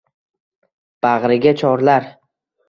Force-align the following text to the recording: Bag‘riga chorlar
Bag‘riga 1.07 1.53
chorlar 1.61 2.09